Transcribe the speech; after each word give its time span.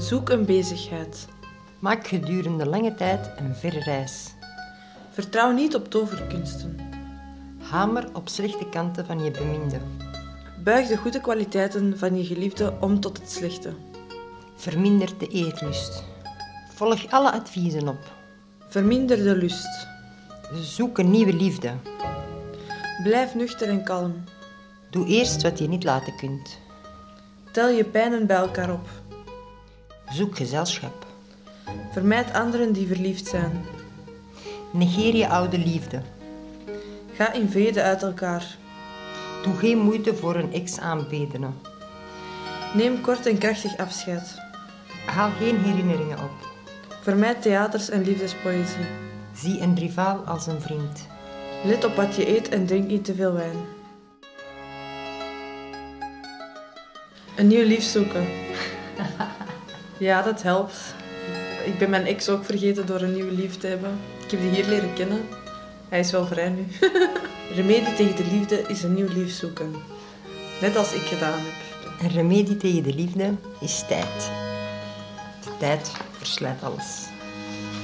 Zoek 0.00 0.28
een 0.28 0.44
bezigheid. 0.44 1.28
Maak 1.78 2.06
gedurende 2.06 2.66
lange 2.66 2.94
tijd 2.94 3.30
een 3.36 3.54
verre 3.54 3.80
reis. 3.80 4.34
Vertrouw 5.10 5.52
niet 5.52 5.74
op 5.74 5.90
toverkunsten. 5.90 6.76
Hamer 7.58 8.08
op 8.12 8.28
slechte 8.28 8.68
kanten 8.68 9.06
van 9.06 9.24
je 9.24 9.30
beminde. 9.30 9.80
Buig 10.64 10.88
de 10.88 10.96
goede 10.96 11.20
kwaliteiten 11.20 11.98
van 11.98 12.16
je 12.16 12.24
geliefde 12.24 12.74
om 12.80 13.00
tot 13.00 13.18
het 13.18 13.30
slechte. 13.30 13.72
Verminder 14.54 15.18
de 15.18 15.26
eerlust. 15.26 16.04
Volg 16.74 17.10
alle 17.10 17.32
adviezen 17.32 17.88
op. 17.88 18.12
Verminder 18.68 19.16
de 19.16 19.36
lust. 19.36 19.86
Zoek 20.54 20.98
een 20.98 21.10
nieuwe 21.10 21.32
liefde. 21.32 21.72
Blijf 23.02 23.34
nuchter 23.34 23.68
en 23.68 23.84
kalm. 23.84 24.24
Doe 24.90 25.06
eerst 25.06 25.42
wat 25.42 25.58
je 25.58 25.68
niet 25.68 25.84
laten 25.84 26.16
kunt. 26.16 26.58
Tel 27.52 27.68
je 27.68 27.84
pijnen 27.84 28.26
bij 28.26 28.36
elkaar 28.36 28.72
op. 28.72 28.88
Zoek 30.12 30.36
gezelschap. 30.36 31.06
Vermijd 31.92 32.32
anderen 32.32 32.72
die 32.72 32.86
verliefd 32.86 33.26
zijn. 33.26 33.64
Negeer 34.70 35.16
je 35.16 35.28
oude 35.28 35.58
liefde. 35.58 36.02
Ga 37.12 37.32
in 37.32 37.48
vrede 37.48 37.82
uit 37.82 38.02
elkaar. 38.02 38.56
Doe 39.42 39.54
geen 39.54 39.78
moeite 39.78 40.16
voor 40.16 40.34
een 40.34 40.52
ex-aanbedene. 40.52 41.48
Neem 42.74 43.00
kort 43.00 43.26
en 43.26 43.38
krachtig 43.38 43.76
afscheid. 43.76 44.34
Haal 45.06 45.30
geen 45.30 45.58
herinneringen 45.58 46.18
op. 46.18 46.48
Vermijd 47.02 47.42
theaters 47.42 47.90
en 47.90 48.04
liefdespoëzie. 48.04 48.86
Zie 49.34 49.60
een 49.60 49.78
rivaal 49.78 50.16
als 50.16 50.46
een 50.46 50.60
vriend. 50.60 51.06
Let 51.64 51.84
op 51.84 51.94
wat 51.94 52.16
je 52.16 52.36
eet 52.36 52.48
en 52.48 52.66
drink 52.66 52.86
niet 52.86 53.04
te 53.04 53.14
veel 53.14 53.32
wijn. 53.32 53.56
Een 57.36 57.46
nieuw 57.46 57.64
lief 57.64 57.82
zoeken. 57.82 58.49
Ja, 60.00 60.22
dat 60.22 60.42
helpt. 60.42 60.76
Ik 61.64 61.78
ben 61.78 61.90
mijn 61.90 62.06
ex 62.06 62.28
ook 62.28 62.44
vergeten 62.44 62.86
door 62.86 63.00
een 63.00 63.14
nieuw 63.14 63.30
lief 63.30 63.56
te 63.56 63.66
hebben. 63.66 63.98
Ik 64.24 64.30
heb 64.30 64.40
die 64.40 64.50
hier 64.50 64.66
leren 64.66 64.94
kennen. 64.94 65.20
Hij 65.88 66.00
is 66.00 66.10
wel 66.10 66.26
vrij 66.26 66.48
nu. 66.48 66.66
Remedie 67.56 67.94
tegen 67.94 68.16
de 68.16 68.26
liefde 68.32 68.62
is 68.68 68.82
een 68.82 68.94
nieuw 68.94 69.08
lief 69.14 69.32
zoeken. 69.32 69.74
Net 70.60 70.76
als 70.76 70.92
ik 70.92 71.00
gedaan 71.00 71.38
heb. 71.38 71.52
Een 72.00 72.08
remedie 72.08 72.56
tegen 72.56 72.82
de 72.82 72.94
liefde 72.94 73.34
is 73.60 73.84
tijd. 73.88 74.30
De 75.44 75.50
tijd 75.58 75.92
verslijt 76.18 76.62
alles. 76.62 77.06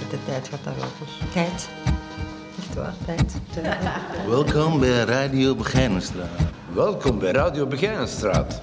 Met 0.01 0.11
de 0.11 0.19
tijd 0.27 0.49
gaat 0.49 0.65
dat 0.65 0.75
wel. 0.77 1.09
Tijd. 1.33 1.69
Echt 2.59 2.75
waar, 2.75 2.95
tijd. 3.05 3.35
Welkom 4.29 4.81
bij 4.81 5.05
Radio 5.05 5.55
Begijnenstraat. 5.55 6.41
Welkom 6.73 7.19
bij 7.19 7.33
Radio 7.33 7.67
Begijnenstraat. 7.67 8.63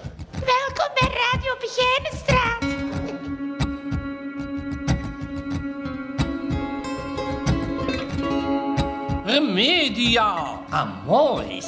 Remedia 9.33 10.59
Amoris. 10.69 11.67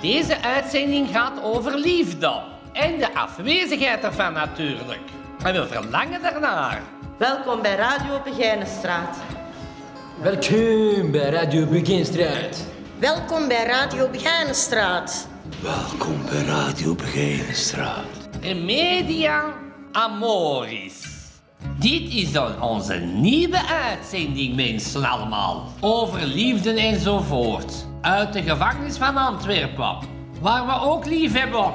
Deze 0.00 0.42
uitzending 0.42 1.08
gaat 1.08 1.42
over 1.42 1.78
liefde. 1.78 2.40
En 2.72 2.98
de 2.98 3.14
afwezigheid 3.14 4.04
ervan 4.04 4.32
natuurlijk. 4.32 5.00
En 5.42 5.54
we 5.54 5.66
verlangen 5.66 6.22
daarnaar. 6.22 6.82
Welkom 7.18 7.62
bij 7.62 7.74
Radio 7.76 8.20
Begijnenstraat. 8.24 9.16
Welkom 10.22 11.10
bij 11.10 11.30
Radio 11.30 11.66
Beginstraat. 11.66 12.66
Welkom 12.98 13.48
bij 13.48 13.64
Radio 13.64 14.08
Begijnenstraat. 14.08 15.28
Welkom 15.62 16.22
bij 16.30 16.44
Radio 16.44 16.94
Begijnenstraat. 16.94 18.28
Remedia 18.40 19.44
Amoris. 19.92 21.11
Dit 21.78 22.12
is 22.12 22.32
dan 22.32 22.62
onze 22.62 22.94
nieuwe 22.94 23.66
uitzending, 23.66 24.56
mensen 24.56 25.04
allemaal. 25.04 25.66
Over 25.80 26.26
liefde 26.26 26.72
enzovoort. 26.72 27.86
Uit 28.00 28.32
de 28.32 28.42
gevangenis 28.42 28.96
van 28.96 29.16
Antwerpen. 29.16 29.96
Waar 30.40 30.66
we 30.66 30.86
ook 30.86 31.06
lief 31.06 31.32
hebben. 31.32 31.72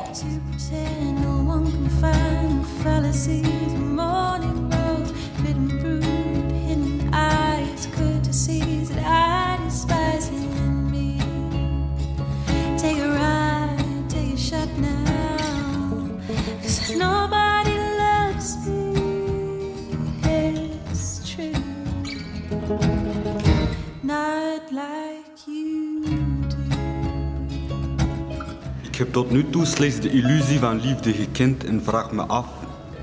Ik 28.98 29.04
heb 29.04 29.14
tot 29.14 29.32
nu 29.32 29.50
toe 29.50 29.66
slechts 29.66 30.00
de 30.00 30.10
illusie 30.10 30.60
van 30.60 30.82
liefde 30.82 31.14
gekend 31.14 31.64
en 31.64 31.84
vraag 31.84 32.12
me 32.12 32.22
af 32.22 32.46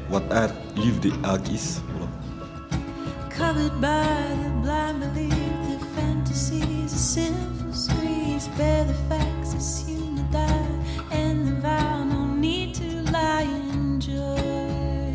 wat 0.09 0.23
er 0.29 0.51
liefde 0.75 1.11
eigenlijk 1.11 1.49
is. 1.49 1.79
covered 3.29 3.81
by 3.81 4.05
the 4.43 4.51
blind 4.63 4.99
belief 4.99 5.35
that 5.69 5.87
fantasies 5.95 6.93
are 6.93 6.99
sinful 6.99 7.73
screens 7.73 8.49
bear 8.57 8.87
the 8.87 8.95
facts 9.09 9.55
assume 9.55 10.17
to 10.17 10.23
die 10.31 11.23
and 11.23 11.47
the 11.47 11.61
vow 11.61 12.05
no 12.05 12.35
need 12.35 12.75
to 12.75 13.11
lie 13.13 13.49
enjoy 13.73 15.15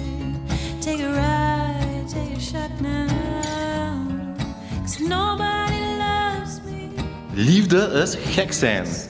take 0.79 1.03
a 1.03 1.11
ride 1.11 2.07
take 2.07 2.37
a 2.37 2.39
shot 2.39 2.81
now 2.81 3.07
cause 4.81 4.99
nobody 4.99 5.97
loves 5.97 6.61
me 6.65 6.89
Liefde 7.33 8.01
is 8.03 8.15
gek 8.15 8.53
zijn. 8.53 9.08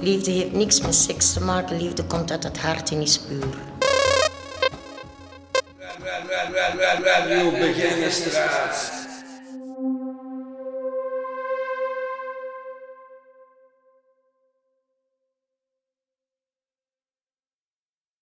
Liefde 0.00 0.30
heeft 0.30 0.52
niks 0.52 0.80
met 0.80 0.94
seks 0.94 1.32
te 1.32 1.40
maken. 1.44 1.76
Liefde 1.76 2.04
komt 2.04 2.30
uit 2.30 2.42
het 2.42 2.58
hart 2.58 2.90
en 2.90 3.00
is 3.00 3.18
puur. 3.18 3.44
Radio 7.04 7.50
Begijnenstraat. 7.50 8.99